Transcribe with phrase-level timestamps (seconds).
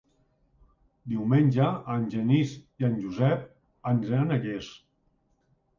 [1.11, 1.67] Diumenge
[1.97, 3.47] en Genís i en Josep
[3.95, 4.77] aniran a Llers.